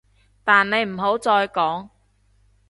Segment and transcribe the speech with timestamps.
[0.43, 1.89] 但你唔好再講